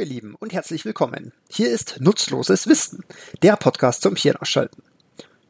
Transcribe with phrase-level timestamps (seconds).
[0.00, 1.34] Ihr Lieben und herzlich willkommen.
[1.50, 3.04] Hier ist Nutzloses Wissen,
[3.42, 4.82] der Podcast zum Hirn ausschalten.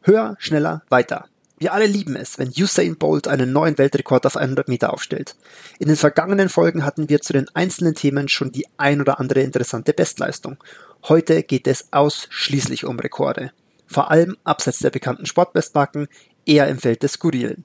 [0.02, 1.26] Höher, schneller, weiter.
[1.58, 5.36] Wir alle lieben es, wenn Usain Bolt einen neuen Weltrekord auf 100 Meter aufstellt.
[5.78, 9.42] In den vergangenen Folgen hatten wir zu den einzelnen Themen schon die ein oder andere
[9.42, 10.56] interessante Bestleistung.
[11.04, 13.52] Heute geht es ausschließlich um Rekorde.
[13.86, 16.08] Vor allem abseits der bekannten Sportbestmarken,
[16.44, 17.64] eher im Feld des Skurrilen.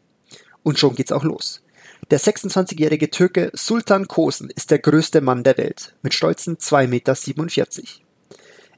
[0.61, 1.63] Und schon geht's auch los.
[2.11, 7.87] Der 26-jährige Türke Sultan Kosen ist der größte Mann der Welt, mit stolzen 2,47 Meter.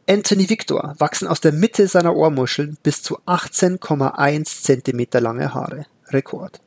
[0.10, 5.88] Anthony Victor wachsen aus der Mitte seiner Ohrmuscheln bis zu 18,1 Zentimeter lange Haare.
[6.08, 6.62] Rekord.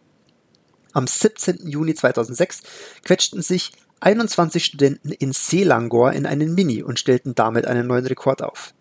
[0.93, 1.67] Am 17.
[1.67, 2.61] Juni 2006
[3.05, 8.43] quetschten sich 21 Studenten in Selangor in einen Mini und stellten damit einen neuen Rekord
[8.43, 8.75] auf.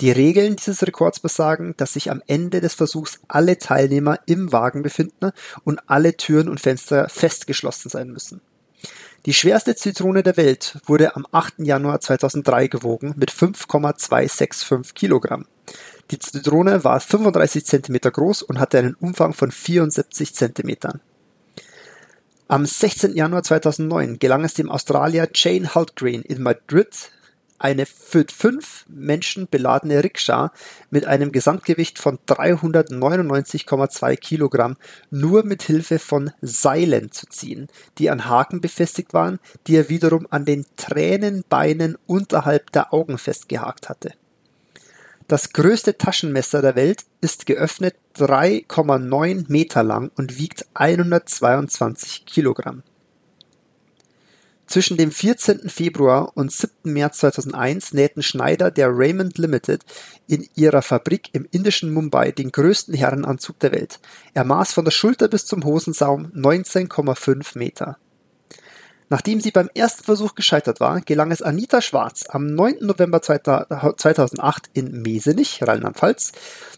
[0.00, 4.82] Die Regeln dieses Rekords besagen, dass sich am Ende des Versuchs alle Teilnehmer im Wagen
[4.82, 5.30] befinden
[5.62, 8.40] und alle Türen und Fenster festgeschlossen sein müssen.
[9.26, 11.54] Die schwerste Zitrone der Welt wurde am 8.
[11.58, 15.46] Januar 2003 gewogen mit 5,265 Kilogramm.
[16.10, 21.00] Die Zitrone war 35 Zentimeter groß und hatte einen Umfang von 74 Zentimetern.
[22.48, 23.16] Am 16.
[23.16, 27.10] Januar 2009 gelang es dem Australier Jane Hultgreen in Madrid
[27.58, 30.52] eine für fünf Menschen beladene Rikscha
[30.90, 34.76] mit einem Gesamtgewicht von 399,2 Kilogramm
[35.10, 40.26] nur mit Hilfe von Seilen zu ziehen, die an Haken befestigt waren, die er wiederum
[40.30, 44.12] an den Tränenbeinen unterhalb der Augen festgehakt hatte.
[45.26, 52.82] Das größte Taschenmesser der Welt ist geöffnet 3,9 Meter lang und wiegt 122 Kilogramm.
[54.66, 55.68] Zwischen dem 14.
[55.68, 56.72] Februar und 7.
[56.84, 59.82] März 2001 nähten Schneider der Raymond Limited
[60.26, 64.00] in ihrer Fabrik im indischen Mumbai den größten Herrenanzug der Welt.
[64.32, 67.98] Er maß von der Schulter bis zum Hosensaum 19,5 Meter.
[69.10, 72.78] Nachdem sie beim ersten Versuch gescheitert war, gelang es Anita Schwarz am 9.
[72.80, 76.32] November 2008 in Mesenich, Rheinland-Pfalz,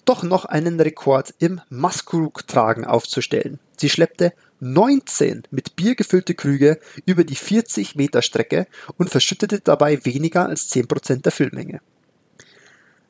[0.04, 3.60] doch noch einen Rekord im Maskrug-Tragen aufzustellen.
[3.78, 10.05] Sie schleppte 19 mit Bier gefüllte Krüge über die 40 Meter Strecke und verschüttete dabei
[10.05, 11.81] weniger als 10 Prozent der Füllmenge.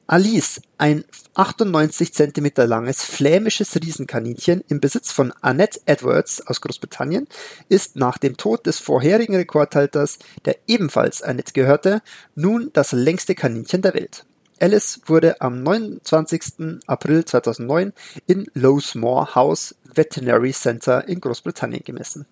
[0.08, 7.26] Alice, ein 98 cm langes flämisches Riesenkaninchen im Besitz von Annette Edwards aus Großbritannien,
[7.68, 12.02] ist nach dem Tod des vorherigen Rekordhalters, der ebenfalls Annette gehörte,
[12.36, 14.24] nun das längste Kaninchen der Welt.
[14.58, 16.80] Alice wurde am 29.
[16.86, 17.92] April 2009
[18.26, 22.26] in Lowesmore House Veterinary Center in Großbritannien gemessen.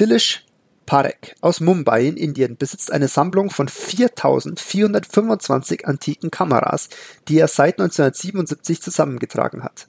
[0.00, 0.44] Dilish
[0.86, 6.88] Parek aus Mumbai in Indien besitzt eine Sammlung von 4425 antiken Kameras,
[7.28, 9.86] die er seit 1977 zusammengetragen hat.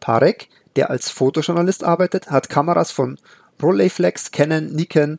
[0.00, 3.18] Parek, der als Fotojournalist arbeitet, hat Kameras von
[3.62, 5.18] Rolleiflex, Canon, Nikon,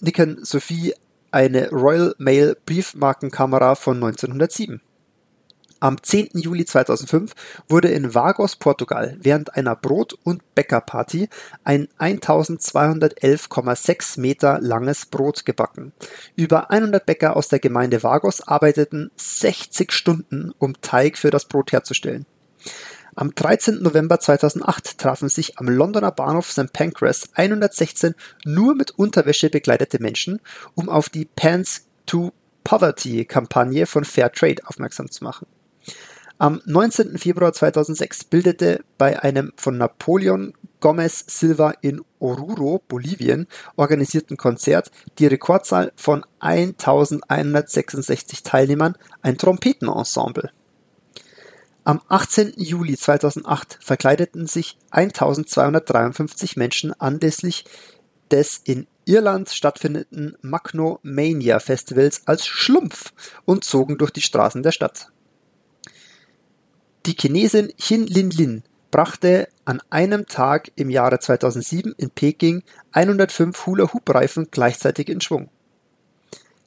[0.00, 0.94] Nikon sowie
[1.34, 4.80] eine Royal Mail Briefmarkenkamera von 1907.
[5.80, 6.30] Am 10.
[6.34, 7.34] Juli 2005
[7.68, 11.28] wurde in Vagos, Portugal, während einer Brot- und Bäckerparty
[11.64, 15.92] ein 1211,6 Meter langes Brot gebacken.
[16.36, 21.72] Über 100 Bäcker aus der Gemeinde Vagos arbeiteten 60 Stunden, um Teig für das Brot
[21.72, 22.24] herzustellen.
[23.16, 23.80] Am 13.
[23.80, 26.72] November 2008 trafen sich am Londoner Bahnhof St.
[26.72, 28.14] Pancras 116
[28.44, 30.40] nur mit Unterwäsche bekleidete Menschen,
[30.74, 32.32] um auf die Pants to
[32.64, 35.46] Poverty Kampagne von Fairtrade aufmerksam zu machen.
[36.38, 37.16] Am 19.
[37.18, 43.46] Februar 2006 bildete bei einem von Napoleon Gomez Silva in Oruro, Bolivien,
[43.76, 50.50] organisierten Konzert die Rekordzahl von 1166 Teilnehmern ein Trompetenensemble.
[51.86, 52.54] Am 18.
[52.56, 57.66] Juli 2008 verkleideten sich 1253 Menschen anlässlich
[58.30, 63.12] des in Irland stattfindenden Magno Mania Festivals als Schlumpf
[63.44, 65.10] und zogen durch die Straßen der Stadt.
[67.04, 74.48] Die Chinesin Xin Linlin brachte an einem Tag im Jahre 2007 in Peking 105 Hula-Hoop-Reifen
[74.50, 75.50] gleichzeitig in Schwung.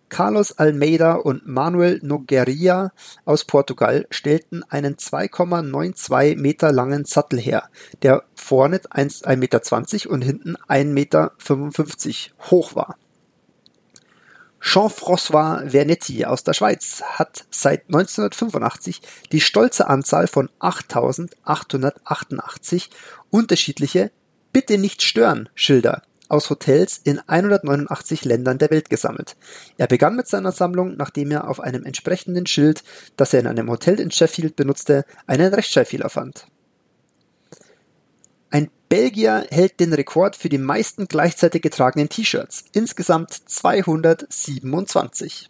[0.10, 2.94] Carlos Almeida und Manuel Nogueira
[3.26, 7.70] aus Portugal stellten einen 2,92 Meter langen Sattel her,
[8.02, 9.62] der vorne 1,20 Meter
[10.10, 11.34] und hinten 1,55 Meter
[12.50, 12.98] hoch war.
[14.60, 19.02] Jean-François Vernetti aus der Schweiz hat seit 1985
[19.32, 22.90] die stolze Anzahl von 8888
[23.30, 24.12] unterschiedliche
[24.52, 29.36] Bitte nicht stören Schilder aus Hotels in 189 Ländern der Welt gesammelt.
[29.78, 32.84] Er begann mit seiner Sammlung, nachdem er auf einem entsprechenden Schild,
[33.16, 36.48] das er in einem Hotel in Sheffield benutzte, einen Rechtschreibfehler fand.
[38.50, 45.50] Ein Belgier hält den Rekord für die meisten gleichzeitig getragenen T-Shirts, insgesamt 227.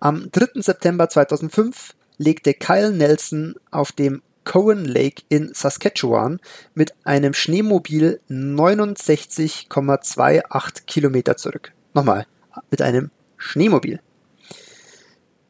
[0.00, 0.62] Am 3.
[0.62, 6.40] September 2005 legte Kyle Nelson auf dem Cowan Lake in Saskatchewan
[6.74, 11.72] mit einem Schneemobil 69,28 Kilometer zurück.
[11.94, 12.26] Nochmal,
[12.70, 14.00] mit einem Schneemobil.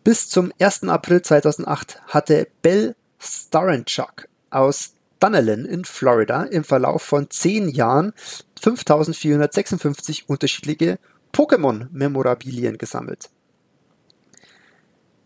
[0.05, 0.85] Bis zum 1.
[0.85, 8.13] April 2008 hatte Bell Starenchuk aus Dunallen in Florida im Verlauf von zehn Jahren
[8.61, 10.99] 5456 unterschiedliche
[11.33, 13.31] Pokémon-Memorabilien gesammelt.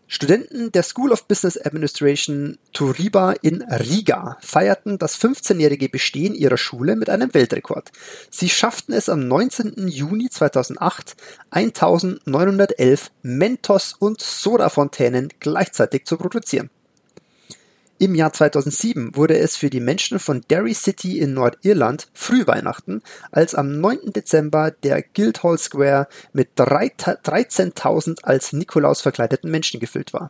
[0.09, 6.95] Studenten der School of Business Administration Turiba in Riga feierten das 15-jährige Bestehen ihrer Schule
[6.95, 7.91] mit einem Weltrekord.
[8.31, 9.89] Sie schafften es am 19.
[9.89, 11.17] Juni 2008,
[11.49, 16.69] 1911 Mentos und Sodafontänen gleichzeitig zu produzieren.
[17.99, 23.01] Im Jahr 2007 wurde es für die Menschen von Derry City in Nordirland Frühweihnachten,
[23.31, 24.13] als am 9.
[24.13, 30.29] Dezember der Guildhall Square mit 13.000 als Nikolaus verkleideten Menschen gefüllt war.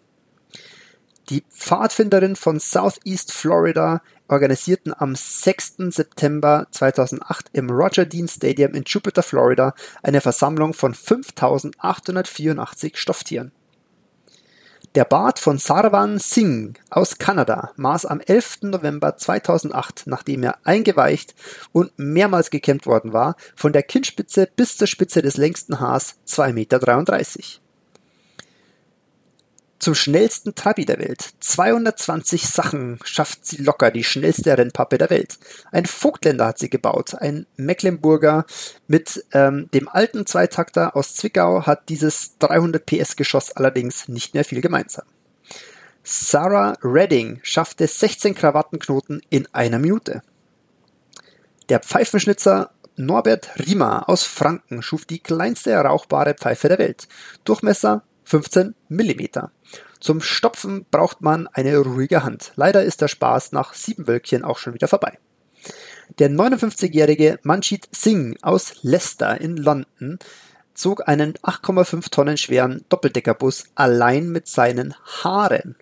[1.30, 5.76] Die Pfadfinderinnen von Southeast Florida organisierten am 6.
[5.90, 9.74] September 2008 im Roger Dean Stadium in Jupiter, Florida
[10.04, 13.52] eine Versammlung von 5.884 Stofftieren.
[14.98, 18.64] Der Bart von Sarwan Singh aus Kanada maß am 11.
[18.64, 21.36] November 2008, nachdem er eingeweicht
[21.72, 26.54] und mehrmals gekämmt worden war, von der Kinnspitze bis zur Spitze des längsten Haars 2,33
[26.54, 27.67] Meter.
[29.80, 31.30] Zum schnellsten Trabi der Welt.
[31.40, 35.38] 220 Sachen schafft sie locker, die schnellste Rennpappe der Welt.
[35.72, 38.46] Ein Vogtländer hat sie gebaut, ein Mecklenburger
[38.88, 44.46] mit ähm, dem alten Zweitakter aus Zwickau hat dieses 300 PS Geschoss allerdings nicht mehr
[44.46, 45.06] viel gemeinsam.
[46.04, 50.22] Sarah Redding schaffte 16 Krawattenknoten in einer Minute.
[51.70, 57.08] Der Pfeifenschnitzer Norbert Riemer aus Franken schuf die kleinste rauchbare Pfeife der Welt.
[57.44, 59.52] Durchmesser 15 Millimeter.
[60.00, 62.52] Zum Stopfen braucht man eine ruhige Hand.
[62.56, 65.18] Leider ist der Spaß nach sieben Wölkchen auch schon wieder vorbei.
[66.20, 70.20] Der 59-jährige Manjit Singh aus Leicester in London
[70.74, 75.76] zog einen 8,5 Tonnen schweren Doppeldeckerbus allein mit seinen Haaren.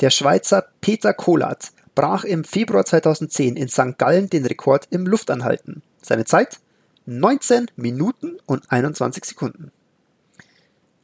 [0.00, 3.98] Der Schweizer Peter Kolat brach im Februar 2010 in St.
[3.98, 5.82] Gallen den Rekord im Luftanhalten.
[6.00, 6.58] Seine Zeit
[7.06, 9.70] 19 Minuten und 21 Sekunden.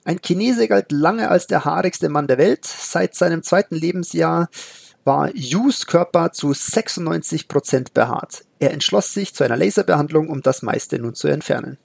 [0.09, 2.65] Ein Chinese galt lange als der haarigste Mann der Welt.
[2.65, 4.49] Seit seinem zweiten Lebensjahr
[5.05, 8.47] war Yus Körper zu 96 Prozent behaart.
[8.59, 11.77] Er entschloss sich zu einer Laserbehandlung, um das meiste nun zu entfernen.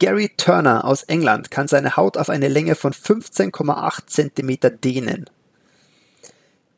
[0.00, 5.30] Gary Turner aus England kann seine Haut auf eine Länge von 15,8 Zentimeter dehnen.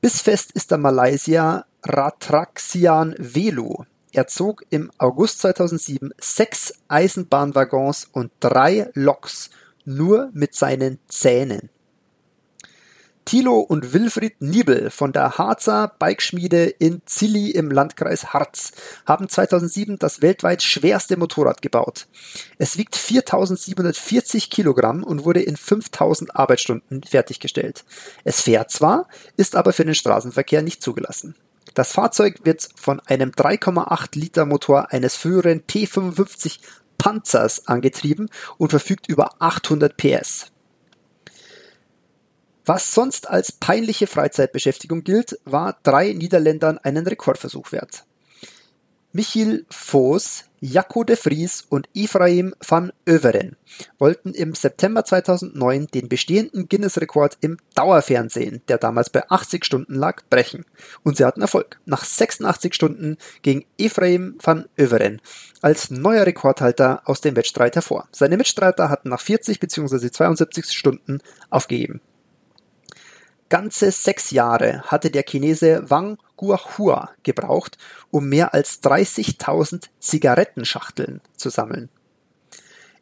[0.03, 3.87] Bissfest ist der Malaysia Ratraxian Velu.
[4.13, 9.49] Er zog im August 2007 sechs Eisenbahnwaggons und drei Loks
[9.87, 11.71] nur mit seinen Zähnen.
[13.27, 18.71] Thilo und Wilfried Niebel von der Harzer Bikeschmiede in Zilli im Landkreis Harz
[19.05, 22.07] haben 2007 das weltweit schwerste Motorrad gebaut.
[22.59, 27.85] Es wiegt 4740 Kilogramm und wurde in 5000 Arbeitsstunden fertiggestellt.
[28.23, 31.35] Es fährt zwar, ist aber für den Straßenverkehr nicht zugelassen.
[31.75, 36.61] Das Fahrzeug wird von einem 3,8 Liter Motor eines früheren T55
[36.99, 40.53] Panzers angetrieben und verfügt über 800 PS.
[42.65, 48.05] Was sonst als peinliche Freizeitbeschäftigung gilt, war drei Niederländern einen Rekordversuch wert.
[49.13, 53.57] Michiel Voos, Jacco de Vries und Ephraim van Överen
[53.99, 60.23] wollten im September 2009 den bestehenden Guinness-Rekord im Dauerfernsehen, der damals bei 80 Stunden lag,
[60.29, 60.65] brechen.
[61.05, 61.79] Und sie hatten Erfolg.
[61.85, 65.21] Nach 86 Stunden ging Ephraim van Överen
[65.63, 68.09] als neuer Rekordhalter aus dem Wettstreit hervor.
[68.11, 70.11] Seine Mitstreiter hatten nach 40 bzw.
[70.11, 72.01] 72 Stunden aufgegeben.
[73.49, 77.79] Ganze sechs Jahre hatte der Chinese Wang Guohua gebraucht,
[78.11, 81.89] um mehr als 30.000 Zigarettenschachteln zu sammeln.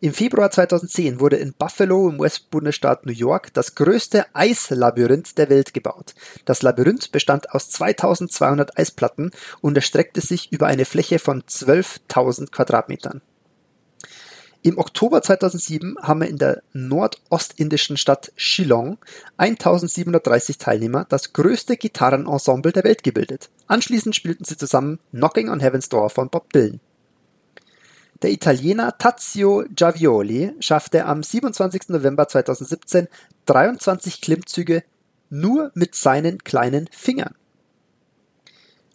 [0.00, 5.72] Im Februar 2010 wurde in Buffalo im US-Bundesstaat New York das größte Eislabyrinth der Welt
[5.72, 6.14] gebaut.
[6.44, 9.30] Das Labyrinth bestand aus 2200 Eisplatten
[9.62, 13.22] und erstreckte sich über eine Fläche von 12.000 Quadratmetern.
[14.66, 18.97] Im Oktober 2007 haben in der nordostindischen Stadt Shillong
[19.37, 23.50] 1730 Teilnehmer das größte Gitarrenensemble der Welt gebildet.
[23.66, 26.80] Anschließend spielten sie zusammen Knocking on Heaven's Door von Bob Dylan.
[28.23, 31.90] Der Italiener Tazio Giavioli schaffte am 27.
[31.90, 33.09] November 2017
[33.44, 34.83] 23 Klimmzüge
[35.28, 37.35] nur mit seinen kleinen Fingern.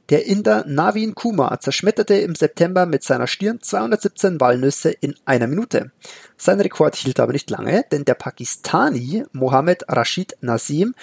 [0.10, 5.92] Der Inder Navin Kumar zerschmetterte im September mit seiner Stirn 217 Walnüsse in einer Minute.
[6.36, 10.96] Sein Rekord hielt aber nicht lange, denn der Pakistani Mohammed Rashid Nazim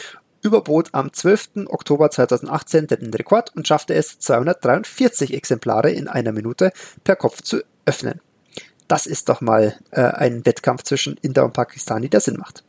[0.43, 1.67] überbot am 12.
[1.69, 6.73] Oktober 2018 den Rekord und schaffte es, 243 Exemplare in einer Minute
[7.05, 8.21] per Kopf zu öffnen.
[8.89, 12.65] Das ist doch mal äh, ein Wettkampf zwischen Inder und Pakistani, der Sinn macht.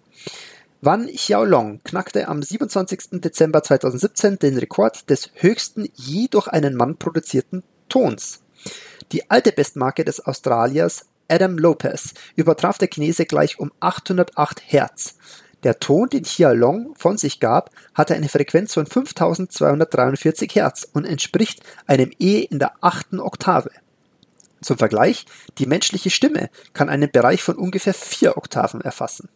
[0.87, 3.19] Wan Xiaolong knackte am 27.
[3.19, 8.39] Dezember 2017 den Rekord des höchsten je durch einen Mann produzierten Tons.
[9.11, 15.17] Die alte Bestmarke des Australiers Adam Lopez übertraf der Chinese gleich um 808 Hertz.
[15.63, 21.63] Der Ton, den Xiaolong von sich gab, hatte eine Frequenz von 5243 Hertz und entspricht
[21.85, 23.71] einem E in der achten Oktave.
[24.61, 25.25] Zum Vergleich,
[25.57, 29.27] die menschliche Stimme kann einen Bereich von ungefähr vier Oktaven erfassen.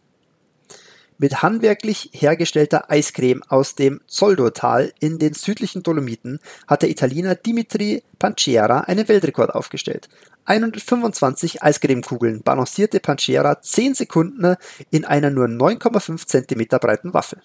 [1.18, 8.02] Mit handwerklich hergestellter Eiscreme aus dem Zoldo-Tal in den südlichen Dolomiten hat der Italiener Dimitri
[8.18, 10.08] Pancera einen Weltrekord aufgestellt.
[10.44, 14.56] 125 Eiscremekugeln balancierte Pancera 10 Sekunden
[14.90, 17.38] in einer nur 9,5 cm breiten Waffe.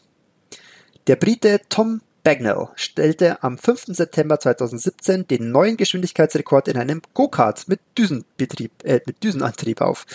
[1.05, 3.95] Der Brite Tom Bagnell stellte am 5.
[3.95, 7.79] September 2017 den neuen Geschwindigkeitsrekord in einem Go-Kart mit,
[8.83, 10.05] äh, mit Düsenantrieb auf.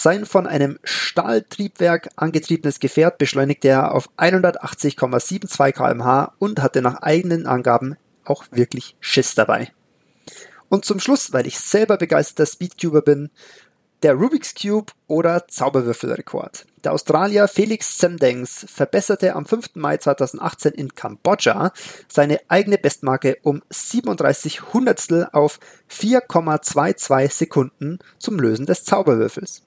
[0.00, 7.48] Sein von einem Stahltriebwerk angetriebenes Gefährt beschleunigte er auf 180,72 kmh und hatte nach eigenen
[7.48, 9.72] Angaben auch wirklich Schiss dabei.
[10.68, 13.30] Und zum Schluss, weil ich selber begeisterter Speedcuber bin,
[14.04, 16.66] der Rubik's Cube oder Zauberwürfelrekord.
[16.84, 19.70] Der Australier Felix Semdengs verbesserte am 5.
[19.74, 21.72] Mai 2018 in Kambodscha
[22.06, 25.58] seine eigene Bestmarke um 37 Hundertstel auf
[25.90, 29.64] 4,22 Sekunden zum Lösen des Zauberwürfels.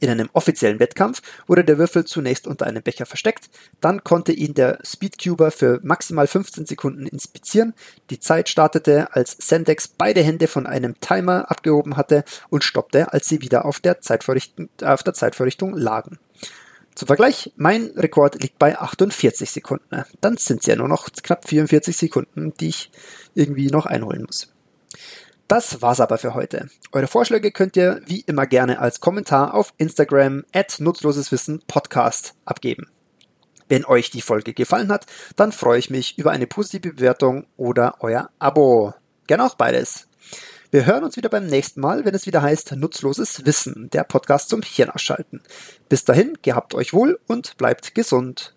[0.00, 3.50] In einem offiziellen Wettkampf wurde der Würfel zunächst unter einem Becher versteckt,
[3.80, 7.74] dann konnte ihn der Speedcuber für maximal 15 Sekunden inspizieren.
[8.10, 13.28] Die Zeit startete, als Sendex beide Hände von einem Timer abgehoben hatte und stoppte, als
[13.28, 16.18] sie wieder auf der Zeitvorrichtung, auf der Zeitvorrichtung lagen.
[16.94, 20.04] Zum Vergleich, mein Rekord liegt bei 48 Sekunden.
[20.20, 22.90] Dann sind es ja nur noch knapp 44 Sekunden, die ich
[23.34, 24.52] irgendwie noch einholen muss.
[25.48, 26.68] Das war's aber für heute.
[26.92, 32.90] Eure Vorschläge könnt ihr wie immer gerne als Kommentar auf Instagram at nutzloseswissen Podcast abgeben.
[33.66, 37.96] Wenn euch die Folge gefallen hat, dann freue ich mich über eine positive Bewertung oder
[38.00, 38.92] euer Abo.
[39.26, 40.08] Gerne auch beides.
[40.70, 44.50] Wir hören uns wieder beim nächsten Mal, wenn es wieder heißt Nutzloses Wissen, der Podcast
[44.50, 45.40] zum Hirnausschalten.
[45.88, 48.54] Bis dahin, gehabt euch wohl und bleibt gesund.